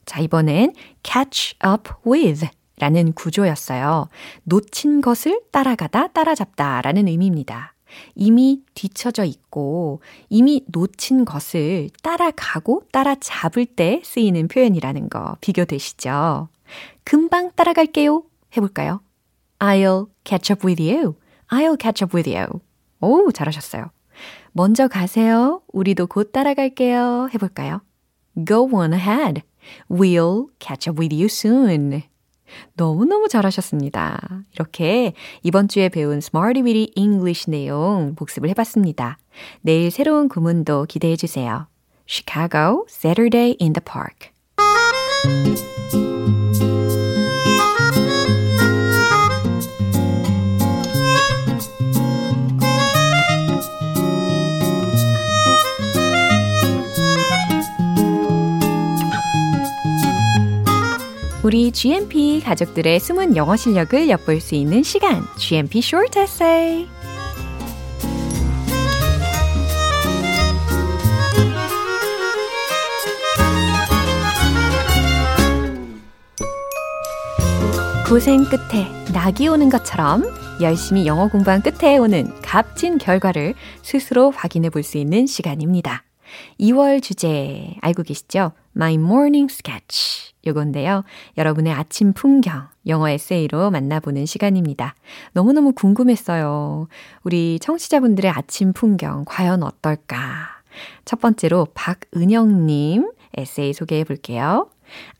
자, 0.05 0.19
이번엔 0.19 0.74
catch 1.03 1.55
up 1.65 1.89
with 2.05 2.48
라는 2.84 3.13
구조였어요. 3.13 4.10
놓친 4.44 5.00
것을 5.00 5.42
따라가다, 5.52 6.08
따라잡다 6.08 6.82
라는 6.82 7.08
의미입니다. 7.08 7.75
이미 8.13 8.62
뒤처져 8.74 9.24
있고 9.24 10.02
이미 10.28 10.66
놓친 10.68 11.24
것을 11.24 11.90
따라가고 12.02 12.84
따라잡을 12.92 13.68
때 13.68 14.02
쓰이는 14.04 14.50
표현이라는 14.50 15.08
거 15.08 15.38
비교되시죠? 15.40 16.50
금방 17.06 17.52
따라갈게요. 17.56 18.24
해볼까요? 18.58 19.00
I'll 19.60 20.10
catch 20.25 20.52
up 20.52 20.68
with 20.68 20.84
you. 20.84 21.16
I'll 21.50 21.82
catch 21.82 22.04
up 22.04 22.13
with 22.13 22.30
you. 22.30 22.60
오, 23.00 23.32
잘하셨어요. 23.32 23.92
먼저 24.52 24.90
가세요. 24.90 25.62
우리도 25.72 26.08
곧 26.08 26.34
따라갈게요. 26.34 27.30
해볼까요? 27.34 27.80
Go 28.46 28.70
on 28.74 28.94
ahead. 28.94 29.42
We'll 29.90 30.48
catch 30.60 30.90
up 30.90 31.00
with 31.00 31.16
you 31.16 31.28
soon. 31.28 32.04
너무너무 32.75 33.27
잘하셨습니다. 33.27 34.43
이렇게 34.53 35.13
이번 35.41 35.67
주에 35.67 35.89
배운 35.89 36.17
Smarty 36.17 36.63
Weedy 36.63 36.91
English 36.95 37.50
내용 37.50 38.15
복습을 38.15 38.50
해봤습니다. 38.50 39.17
내일 39.62 39.91
새로운 39.91 40.27
구문도 40.29 40.86
기대해 40.86 41.15
주세요. 41.15 41.67
Chicago, 42.07 42.86
Saturday 42.89 43.55
in 43.62 43.74
the 43.74 43.81
Park. 43.83 44.33
우리 61.43 61.73
GMP 61.73 62.39
가족들의 62.39 63.01
숨은 63.01 63.36
영어 63.36 63.58
실력을 63.58 64.08
엿볼 64.10 64.39
수 64.39 64.56
있는 64.56 64.82
시간, 64.82 65.23
GMP 65.38 65.79
Short 65.79 66.17
Essay. 66.17 66.88
고생 78.08 78.45
끝에 78.45 78.88
낙이 79.12 79.47
오는 79.47 79.69
것처럼 79.69 80.23
열심히 80.62 81.06
영어 81.08 81.27
공부한 81.29 81.62
끝에 81.62 81.97
오는 81.97 82.32
값진 82.41 82.99
결과를 82.99 83.56
스스로 83.82 84.32
확인해 84.32 84.69
볼 84.69 84.84
수 84.84 84.97
있는 84.97 85.25
시간입니다. 85.25 86.03
2월 86.60 87.01
주제 87.01 87.75
알고 87.82 88.03
계시죠? 88.03 88.53
My 88.75 88.93
Morning 88.95 89.51
Sketch. 89.51 90.33
요건데요. 90.45 91.03
여러분의 91.38 91.73
아침 91.73 92.13
풍경, 92.13 92.67
영어 92.88 93.10
에세이로 93.10 93.71
만나보는 93.71 94.25
시간입니다. 94.25 94.95
너무너무 95.34 95.73
궁금했어요. 95.73 96.88
우리 97.23 97.60
청취자분들의 97.60 98.29
아침 98.29 98.73
풍경, 98.73 99.23
과연 99.25 99.63
어떨까? 99.63 100.63
첫 101.06 101.19
번째로 101.19 101.67
박은영님 101.73 103.12
에세이 103.38 103.73
소개해 103.73 104.03
볼게요. 104.03 104.69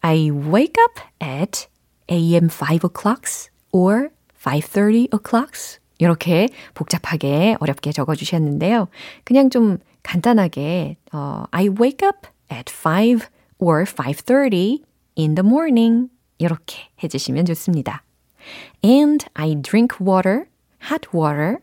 I 0.02 0.30
wake 0.30 0.76
up 0.82 1.02
at 1.22 1.68
AM 2.12 2.50
5 2.50 2.80
o'clocks 2.84 3.50
or 3.72 4.10
5.30 4.44 5.14
o'clocks. 5.14 5.80
이렇게 6.00 6.50
복잡하게 6.74 7.56
어렵게 7.60 7.92
적어 7.92 8.14
주셨는데요. 8.16 8.88
그냥 9.24 9.50
좀 9.50 9.78
간단하게 10.04 10.98
어, 11.14 11.46
I 11.52 11.70
wake 11.70 12.06
up 12.06 12.28
at 12.52 12.72
5 12.72 13.26
or 13.60 13.86
5.30 13.86 14.84
in 15.18 15.36
the 15.36 15.46
morning 15.48 16.10
이렇게 16.38 16.90
해주시면 17.04 17.46
좋습니다. 17.46 18.04
And 18.84 19.26
I 19.34 19.56
drink 19.62 19.98
water, 20.06 20.46
hot 20.90 21.10
water. 21.16 21.58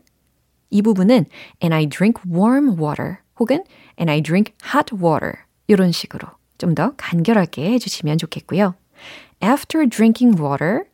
이 0.69 0.81
부분은 0.81 1.25
and 1.61 1.73
I 1.73 1.85
drink 1.85 2.21
warm 2.29 2.79
water 2.79 3.17
혹은 3.39 3.63
and 3.99 4.09
I 4.09 4.21
drink 4.21 4.53
hot 4.73 4.95
water 4.95 5.33
이런 5.67 5.91
식으로 5.91 6.27
좀 6.57 6.75
더 6.75 6.93
간결하게 6.95 7.71
해주시면 7.73 8.17
좋겠고요. 8.19 8.75
After 9.43 9.87
drinking 9.87 10.41
water 10.41 10.85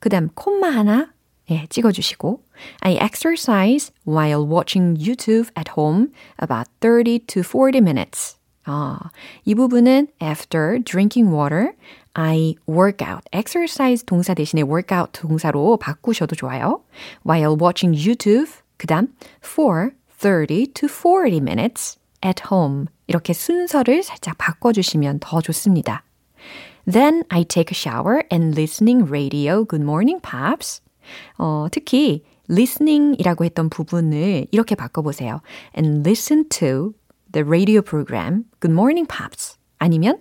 그 0.00 0.08
다음 0.08 0.28
콤마 0.34 0.68
하나 0.68 1.12
예, 1.50 1.66
찍어주시고 1.68 2.42
I 2.80 2.94
exercise 2.94 3.92
while 4.06 4.44
watching 4.46 4.96
YouTube 4.98 5.50
at 5.56 5.72
home 5.76 6.12
about 6.42 6.68
30 6.80 7.20
to 7.26 7.42
40 7.42 7.80
minutes. 7.80 8.36
아, 8.66 8.98
이 9.44 9.54
부분은 9.54 10.08
after 10.20 10.78
drinking 10.82 11.32
water, 11.32 11.72
I 12.14 12.56
work 12.68 13.06
out. 13.06 13.22
exercise 13.32 14.04
동사 14.04 14.34
대신에 14.34 14.62
workout 14.62 15.12
동사로 15.20 15.76
바꾸셔도 15.76 16.34
좋아요. 16.34 16.82
while 17.26 17.56
watching 17.60 17.96
YouTube, 17.96 18.50
그 18.76 18.86
다음 18.86 19.14
for 19.44 19.90
30 20.18 20.72
to 20.74 20.88
40 20.88 21.36
minutes 21.36 21.98
at 22.24 22.42
home. 22.50 22.86
이렇게 23.06 23.32
순서를 23.32 24.02
살짝 24.02 24.36
바꿔주시면 24.38 25.20
더 25.20 25.40
좋습니다. 25.40 26.02
Then 26.90 27.24
I 27.28 27.44
take 27.44 27.72
a 27.72 27.74
shower 27.74 28.22
and 28.32 28.58
listening 28.58 29.08
radio 29.08 29.64
Good 29.64 29.82
Morning 29.82 30.20
Pops. 30.20 30.82
어, 31.38 31.66
특히 31.70 32.24
listening이라고 32.48 33.44
했던 33.44 33.68
부분을 33.68 34.46
이렇게 34.50 34.74
바꿔보세요. 34.74 35.40
And 35.76 36.08
listen 36.08 36.48
to 36.48 36.94
the 37.36 37.44
radio 37.44 37.82
program 37.82 38.46
Good 38.60 38.72
Morning 38.72 39.04
Pops. 39.04 39.58
아니면 39.78 40.18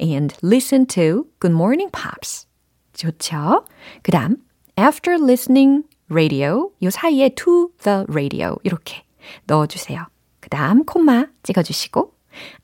and 0.00 0.34
listen 0.42 0.84
to 0.86 1.28
Good 1.38 1.54
Morning 1.54 1.90
Pops. 1.92 2.46
좋죠? 2.92 3.64
그 4.02 4.10
다음 4.10 4.38
after 4.76 5.14
listening 5.14 5.84
radio 6.10 6.72
요 6.82 6.90
사이에 6.90 7.28
to 7.36 7.70
the 7.84 8.04
radio 8.08 8.58
이렇게 8.64 9.04
넣어주세요. 9.46 10.06
그 10.40 10.48
다음 10.48 10.84
콤마 10.84 11.26
찍어주시고 11.44 12.12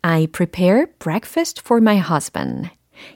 I 0.02 0.26
prepare 0.26 0.86
breakfast 0.98 1.62
for 1.64 1.80
my 1.80 1.98
husband. 1.98 2.70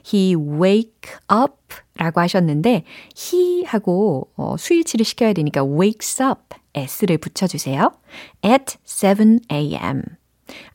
He 0.05 0.35
wake 0.37 1.11
up 1.29 1.75
라고 1.97 2.21
하셨는데 2.21 2.85
he 3.13 3.65
하고 3.65 4.31
어, 4.37 4.55
수일치를 4.57 5.03
시켜야 5.03 5.33
되니까 5.33 5.65
wakes 5.65 6.23
up 6.23 6.55
s를 6.73 7.17
붙여주세요. 7.17 7.91
At 8.45 8.77
7 8.85 9.41
a.m. 9.51 10.03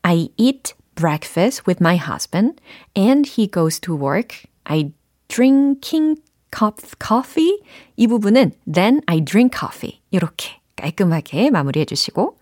I 0.03 0.29
eat 0.37 0.73
breakfast 0.95 1.67
with 1.67 1.79
my 1.79 1.97
husband 1.97 2.59
and 2.95 3.27
he 3.27 3.47
goes 3.47 3.79
to 3.81 3.95
work. 3.95 4.45
I 4.65 4.91
drinking 5.27 6.21
coffee 6.51 7.61
이 7.97 8.07
부분은 8.07 8.53
then 8.71 9.01
I 9.05 9.21
drink 9.21 9.57
coffee 9.57 10.01
이렇게 10.11 10.59
깔끔하게 10.75 11.49
마무리해 11.51 11.85
주시고 11.85 12.37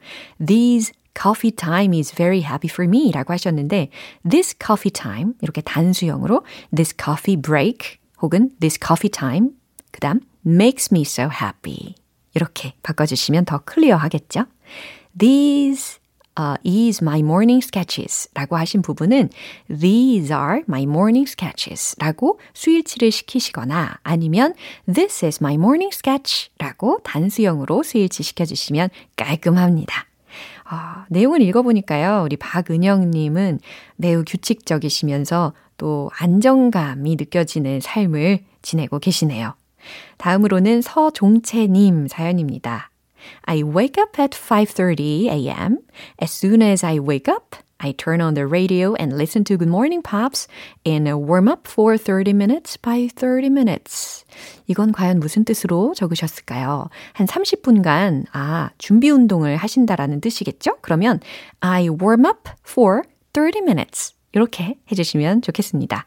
these 0.45 0.93
coffee 1.19 1.51
time 1.51 1.97
is 1.97 2.13
very 2.13 2.41
happy 2.41 2.69
for 2.69 2.87
me 2.87 3.11
라고 3.11 3.33
하셨는데 3.33 3.89
this 4.29 4.55
coffee 4.63 4.91
time 4.91 5.33
이렇게 5.41 5.61
단수형으로 5.61 6.43
this 6.75 6.93
coffee 6.95 7.39
break 7.41 7.97
혹은 8.21 8.51
this 8.59 8.79
coffee 8.81 9.09
time 9.09 9.51
그 9.91 9.99
다음 9.99 10.21
makes 10.45 10.89
me 10.93 11.01
so 11.01 11.23
happy 11.23 11.95
이렇게 12.35 12.73
바꿔주시면 12.83 13.45
더 13.45 13.59
클리어하겠죠? 13.59 14.45
These 15.17 15.98
uh, 16.38 16.56
is 16.64 17.02
my 17.02 17.20
morning 17.20 17.62
sketches 17.64 18.28
라고 18.34 18.56
하신 18.56 18.82
부분은 18.82 19.30
these 19.68 20.34
are 20.34 20.62
my 20.68 20.82
morning 20.82 21.28
sketches 21.28 21.96
라고 21.98 22.38
수일치를 22.54 23.10
시키시거나 23.10 23.98
아니면 24.02 24.54
this 24.92 25.24
is 25.24 25.38
my 25.42 25.54
morning 25.54 25.90
sketch 25.94 26.50
라고 26.58 26.98
단수형으로 27.04 27.82
수일치 27.82 28.22
시켜주시면 28.22 28.90
깔끔합니다. 29.16 30.06
아, 30.64 31.06
내용을 31.08 31.42
읽어보니까요. 31.42 32.22
우리 32.24 32.36
박은영님은 32.36 33.58
매우 33.96 34.24
규칙적이시면서 34.24 35.52
또 35.76 36.10
안정감이 36.16 37.16
느껴지는 37.16 37.80
삶을 37.80 38.40
지내고 38.62 38.98
계시네요. 38.98 39.54
다음으로는 40.18 40.82
서종채님 40.82 42.06
사연입니다. 42.08 42.89
I 43.46 43.62
wake 43.62 43.98
up 43.98 44.18
at 44.18 44.32
5:30 44.32 45.28
a.m. 45.28 45.78
As 46.18 46.30
soon 46.30 46.62
as 46.62 46.84
I 46.84 46.98
wake 46.98 47.28
up, 47.28 47.56
I 47.80 47.92
turn 47.92 48.20
on 48.20 48.34
the 48.34 48.46
radio 48.46 48.94
and 48.94 49.16
listen 49.16 49.42
to 49.44 49.56
Good 49.56 49.70
Morning 49.70 50.02
Pops 50.02 50.46
and 50.84 51.08
warm 51.26 51.48
up 51.48 51.66
for 51.66 51.96
30 51.96 52.34
minutes 52.34 52.76
by 52.76 53.08
30 53.08 53.48
minutes. 53.48 54.24
이건 54.66 54.92
과연 54.92 55.18
무슨 55.18 55.44
뜻으로 55.44 55.94
적으셨을까요? 55.94 56.90
한 57.14 57.26
30분간, 57.26 58.26
아, 58.32 58.70
준비 58.76 59.08
운동을 59.08 59.56
하신다라는 59.56 60.20
뜻이겠죠? 60.20 60.76
그러면 60.82 61.20
I 61.60 61.88
warm 61.88 62.26
up 62.26 62.50
for 62.68 63.02
30 63.32 63.62
minutes. 63.64 64.14
이렇게 64.32 64.76
해 64.90 64.94
주시면 64.94 65.40
좋겠습니다. 65.42 66.06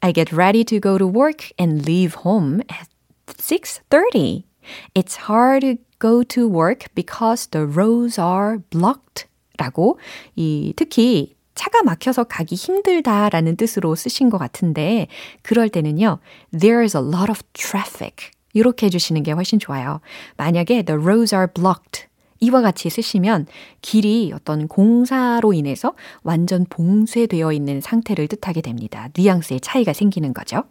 I 0.00 0.12
get 0.12 0.34
ready 0.34 0.64
to 0.64 0.80
go 0.80 0.98
to 0.98 1.06
work 1.06 1.52
and 1.58 1.88
leave 1.88 2.16
home 2.24 2.62
at 2.70 2.88
6.30. 3.26 4.45
It's 4.94 5.28
hard 5.28 5.60
to 5.60 5.82
go 5.98 6.22
to 6.24 6.48
work 6.48 6.86
because 6.94 7.48
the 7.50 7.66
roads 7.66 8.20
are 8.20 8.58
blocked. 8.70 9.26
라고 9.58 9.98
이 10.34 10.74
특히 10.76 11.34
차가 11.54 11.82
막혀서 11.82 12.24
가기 12.24 12.54
힘들다라는 12.54 13.56
뜻으로 13.56 13.94
쓰신 13.94 14.28
것 14.28 14.38
같은데 14.38 15.08
그럴 15.42 15.70
때는요. 15.70 16.18
There's 16.52 16.94
a 16.94 17.06
lot 17.06 17.30
of 17.30 17.40
traffic. 17.54 18.30
이렇게 18.52 18.86
해주시는 18.86 19.22
게 19.22 19.32
훨씬 19.32 19.58
좋아요. 19.58 20.00
만약에 20.36 20.82
the 20.82 21.00
roads 21.00 21.34
are 21.34 21.46
blocked. 21.52 22.06
이와 22.40 22.60
같이 22.60 22.90
쓰시면 22.90 23.46
길이 23.80 24.30
어떤 24.34 24.68
공사로 24.68 25.54
인해서 25.54 25.94
완전 26.22 26.66
봉쇄되어 26.68 27.52
있는 27.52 27.80
상태를 27.80 28.28
뜻하게 28.28 28.60
됩니다. 28.60 29.08
뉘앙스의 29.14 29.60
차이가 29.60 29.92
생기는 29.92 30.34
거죠. 30.34 30.64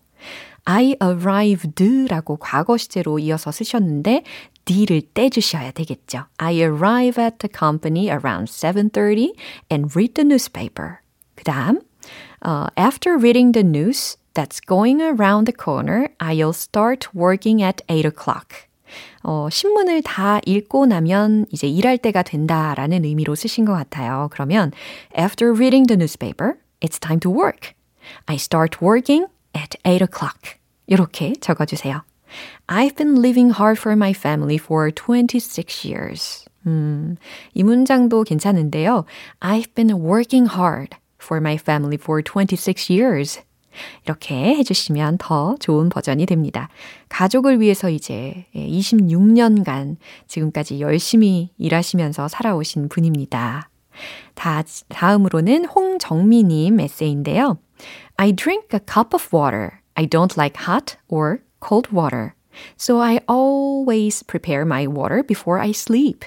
I 0.64 0.96
arrived 1.02 2.06
라고 2.08 2.36
과거 2.36 2.76
시제로 2.76 3.18
이어서 3.18 3.50
쓰셨는데 3.50 4.24
D를 4.64 5.02
떼주셔야 5.14 5.72
되겠죠. 5.72 6.26
I 6.38 6.56
arrive 6.56 7.22
at 7.22 7.38
the 7.38 7.50
company 7.52 8.08
around 8.08 8.48
7.30 8.48 9.34
and 9.70 9.90
read 9.96 10.14
the 10.14 10.24
newspaper. 10.24 10.98
그 11.34 11.44
다음, 11.44 11.80
uh, 12.44 12.68
after 12.76 13.16
reading 13.16 13.52
the 13.52 13.66
news 13.66 14.16
that's 14.34 14.60
going 14.60 15.00
around 15.00 15.46
the 15.46 15.56
corner, 15.56 16.10
I'll 16.20 16.52
start 16.52 17.08
working 17.14 17.62
at 17.62 17.82
8 17.88 18.06
o'clock. 18.06 18.68
어, 19.22 19.48
신문을 19.50 20.02
다 20.02 20.40
읽고 20.46 20.86
나면 20.86 21.46
이제 21.50 21.66
일할 21.66 21.98
때가 21.98 22.22
된다라는 22.22 23.04
의미로 23.04 23.34
쓰신 23.34 23.64
것 23.64 23.72
같아요. 23.72 24.28
그러면 24.30 24.72
after 25.16 25.52
reading 25.52 25.86
the 25.86 25.96
newspaper, 25.96 26.58
it's 26.80 26.98
time 26.98 27.20
to 27.20 27.30
work. 27.30 27.74
I 28.26 28.36
start 28.36 28.78
working 28.82 29.26
at 29.55 29.77
8 29.83 30.03
o'clock. 30.03 30.57
이렇게 30.87 31.33
적어주세요. 31.39 32.03
I've 32.67 32.95
been 32.95 33.19
living 33.19 33.53
hard 33.57 33.79
for 33.79 33.93
my 33.95 34.11
family 34.11 34.57
for 34.57 34.91
26 34.91 35.85
years. 35.89 36.45
음, 36.67 37.15
이 37.53 37.63
문장도 37.63 38.23
괜찮은데요. 38.23 39.05
I've 39.39 39.73
been 39.75 39.91
working 39.91 40.49
hard 40.51 40.97
for 41.21 41.39
my 41.39 41.55
family 41.55 41.97
for 41.99 42.21
26 42.21 42.91
years. 42.91 43.41
이렇게 44.05 44.55
해주시면 44.55 45.17
더 45.17 45.55
좋은 45.59 45.89
버전이 45.89 46.25
됩니다. 46.25 46.69
가족을 47.09 47.59
위해서 47.59 47.89
이제 47.89 48.45
26년간 48.55 49.97
지금까지 50.27 50.79
열심히 50.79 51.51
일하시면서 51.57 52.27
살아오신 52.27 52.89
분입니다. 52.89 53.69
다, 54.33 54.63
다음으로는 54.89 55.65
홍정미님 55.65 56.79
에세이인데요. 56.79 57.57
I 58.18 58.30
drink 58.30 58.72
a 58.72 58.80
cup 58.80 59.14
of 59.14 59.32
water. 59.32 59.82
I 59.96 60.04
don't 60.04 60.36
like 60.36 60.56
hot 60.56 60.96
or 61.08 61.42
cold 61.60 61.90
water. 61.92 62.34
So 62.76 63.00
I 63.00 63.20
always 63.28 64.22
prepare 64.22 64.64
my 64.64 64.86
water 64.86 65.22
before 65.22 65.58
I 65.58 65.72
sleep. 65.72 66.24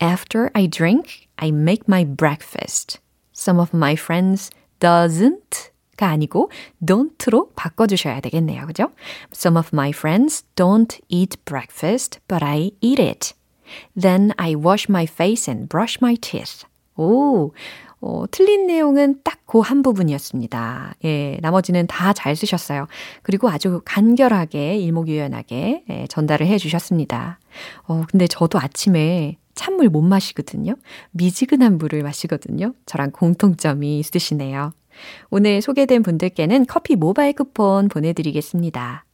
After 0.00 0.50
I 0.54 0.66
drink, 0.66 1.28
I 1.38 1.50
make 1.50 1.86
my 1.86 2.04
breakfast. 2.04 2.98
Some 3.32 3.60
of 3.60 3.72
my 3.72 3.94
friends 3.94 4.50
doesn't 4.80 5.70
가 6.00 6.08
아니고 6.08 6.50
don't로 6.80 7.50
바꿔주셔야 7.54 8.20
되겠네요. 8.20 8.66
그죠? 8.66 8.90
Some 9.32 9.58
of 9.58 9.68
my 9.74 9.90
friends 9.92 10.44
don't 10.56 10.98
eat 11.08 11.36
breakfast, 11.44 12.20
but 12.26 12.42
I 12.42 12.72
eat 12.80 12.98
it. 12.98 13.34
Then 13.94 14.32
I 14.38 14.56
wash 14.56 14.88
my 14.88 15.04
face 15.04 15.46
and 15.46 15.68
brush 15.68 15.98
my 16.00 16.16
teeth. 16.16 16.64
오, 16.96 17.52
어, 18.05 18.25
틀린 18.31 18.67
내용은 18.67 19.19
딱 19.23 19.35
그 19.47 19.61
한 19.61 19.81
부분이었습니다. 19.83 20.95
예, 21.05 21.37
나머지는 21.41 21.87
다 21.87 22.13
잘 22.13 22.35
쓰셨어요. 22.35 22.87
그리고 23.21 23.49
아주 23.49 23.81
간결하게, 23.85 24.77
일목요연하게 24.77 25.83
예, 25.89 26.07
전달을 26.09 26.45
해 26.47 26.57
주셨습니다. 26.57 27.39
어, 27.87 28.03
근데 28.09 28.27
저도 28.27 28.59
아침에 28.59 29.37
찬물 29.53 29.87
못 29.89 30.01
마시거든요. 30.01 30.75
미지근한 31.11 31.77
물을 31.77 32.03
마시거든요. 32.03 32.73
저랑 32.85 33.11
공통점이 33.11 33.99
있으시네요. 33.99 34.71
오늘 35.29 35.61
소개된 35.61 36.03
분들께는 36.03 36.65
커피 36.67 36.95
모바일 36.95 37.33
쿠폰 37.33 37.87
보내드리겠습니다. 37.87 39.05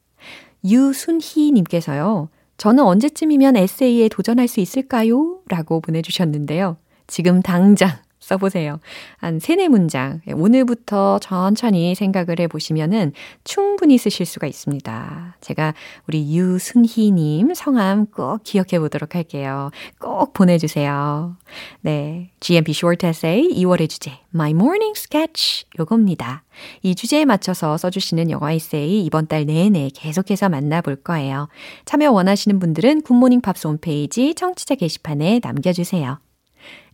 유순희님께서요. 0.66 2.30
저는 2.58 2.84
언제쯤이면 2.84 3.58
에세이에 3.58 4.10
도전할 4.10 4.48
수 4.48 4.60
있을까요? 4.60 5.40
라고 5.48 5.82
보내주셨는데요. 5.82 6.78
지금 7.08 7.42
당장 7.42 7.92
써보세요. 8.32 8.80
한 9.18 9.40
세네 9.40 9.68
문장. 9.68 10.22
예, 10.28 10.32
오늘부터 10.32 11.20
천천히 11.20 11.96
생각을 11.96 12.40
해보시면은 12.40 13.12
충분히 13.44 13.98
쓰실 13.98 14.26
수가 14.26 14.48
있습니다. 14.48 15.36
제가 15.42 15.74
우리 16.08 16.36
유순희님 16.36 17.54
성함 17.54 18.06
꼭 18.06 18.42
기억해 18.44 18.80
보도록 18.80 19.16
할게요. 19.16 19.72
꼭 20.00 20.34
보내주세요. 20.34 21.36
네. 21.82 22.32
GMP 22.40 22.72
Short 22.72 23.06
Essay 23.06 23.50
2월의 23.50 23.90
주제, 23.90 24.12
My 24.34 24.52
Morning 24.52 24.94
Sketch. 24.96 25.66
요겁니다. 25.78 26.44
이 26.84 26.96
주제에 26.96 27.26
맞춰서 27.26 27.78
써주시는 27.78 28.30
영어 28.30 28.50
에세이 28.50 29.06
이번 29.06 29.28
달 29.28 29.46
내내 29.46 29.90
계속해서 29.94 30.50
만나볼 30.50 30.98
거예요. 30.98 31.50
참여 31.86 32.12
원하시는 32.12 32.60
분들은 32.60 33.02
굿모닝 33.02 33.42
팝스 33.42 33.68
홈페이지 33.68 34.34
청취자 34.36 34.76
게시판에 34.76 35.40
남겨주세요. 35.44 36.20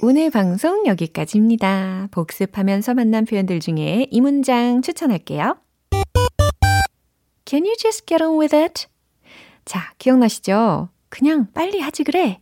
오늘 0.00 0.30
방송 0.30 0.86
여기까지입니다. 0.86 2.06
복습하면서 2.12 2.94
만난 2.94 3.24
표현들 3.24 3.58
중에 3.58 4.06
이 4.12 4.20
문장 4.20 4.80
추천할게요. 4.80 5.56
Can 7.44 7.64
you 7.64 7.74
just 7.76 8.06
get 8.06 8.22
on 8.22 8.38
with 8.38 8.54
it? 8.54 8.86
자, 9.64 9.92
기억나시죠? 9.98 10.90
그냥 11.08 11.48
빨리 11.52 11.80
하지 11.80 12.04
그래. 12.04 12.40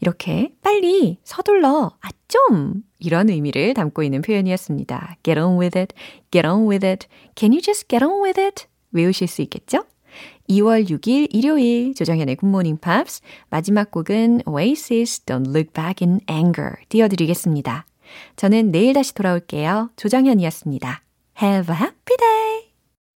이렇게 0.00 0.52
빨리 0.60 1.16
서둘러. 1.24 1.92
아, 1.98 2.08
좀. 2.28 2.82
이런 2.98 3.30
의미를 3.30 3.72
담고 3.72 4.02
있는 4.02 4.20
표현이었습니다. 4.20 5.16
Get 5.22 5.40
on 5.40 5.58
with 5.58 5.78
it. 5.78 5.94
Get 6.30 6.46
on 6.46 6.68
with 6.68 6.86
it. 6.86 7.06
Can 7.34 7.52
you 7.52 7.62
just 7.62 7.88
get 7.88 8.04
on 8.04 8.22
with 8.22 8.38
it? 8.38 8.66
외우실 8.92 9.28
수 9.28 9.40
있겠죠? 9.40 9.86
2월 10.48 10.88
6일 10.88 11.28
일요일 11.30 11.94
조정현의 11.94 12.36
굿모닝 12.36 12.78
팝스 12.78 13.22
마지막 13.50 13.90
곡은 13.90 14.42
Oasis 14.46 15.24
Don't 15.24 15.46
Look 15.48 15.72
Back 15.72 16.06
in 16.06 16.20
Anger 16.28 16.72
띄워드리겠습니다. 16.88 17.86
저는 18.36 18.70
내일 18.70 18.94
다시 18.94 19.14
돌아올게요. 19.14 19.90
조정현이었습니다. 19.96 21.02
Have 21.40 21.74
a 21.74 21.80
happy 21.80 22.16
day! 22.16 22.57